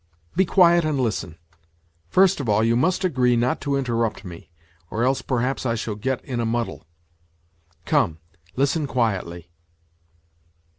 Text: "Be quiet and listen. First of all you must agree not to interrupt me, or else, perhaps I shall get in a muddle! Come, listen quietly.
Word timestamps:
"Be 0.35 0.45
quiet 0.45 0.83
and 0.83 0.99
listen. 0.99 1.37
First 2.09 2.39
of 2.39 2.49
all 2.49 2.63
you 2.63 2.75
must 2.75 3.03
agree 3.03 3.35
not 3.35 3.61
to 3.61 3.75
interrupt 3.75 4.25
me, 4.25 4.49
or 4.89 5.03
else, 5.03 5.21
perhaps 5.21 5.63
I 5.63 5.75
shall 5.75 5.93
get 5.93 6.25
in 6.25 6.39
a 6.39 6.43
muddle! 6.43 6.87
Come, 7.85 8.17
listen 8.55 8.87
quietly. 8.87 9.51